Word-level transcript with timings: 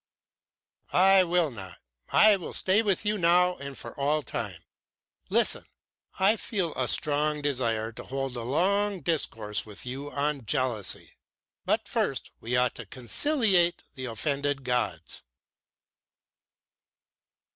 "I 0.93 1.23
will 1.23 1.51
not, 1.51 1.77
I 2.11 2.35
will 2.35 2.55
stay 2.55 2.81
with 2.81 3.05
you 3.05 3.19
now 3.19 3.57
and 3.57 3.77
for 3.77 3.93
all 3.99 4.23
time. 4.23 4.63
Listen! 5.29 5.63
I 6.17 6.37
feel 6.37 6.73
a 6.73 6.87
strong 6.87 7.43
desire 7.43 7.91
to 7.91 8.05
hold 8.05 8.35
a 8.35 8.41
long 8.41 9.01
discourse 9.01 9.63
with 9.63 9.85
you 9.85 10.09
on 10.09 10.47
jealousy. 10.47 11.11
But 11.65 11.87
first 11.87 12.31
we 12.39 12.55
ought 12.57 12.73
to 12.77 12.87
conciliate 12.87 13.83
the 13.93 14.05
offended 14.05 14.63
gods." 14.63 15.21